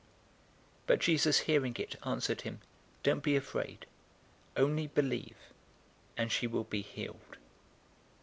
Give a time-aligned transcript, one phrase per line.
[0.01, 0.07] 008:050
[0.87, 2.59] But Jesus hearing it, answered him,
[3.03, 3.85] "Don't be afraid.
[4.57, 5.37] Only believe,
[6.17, 7.37] and she will be healed."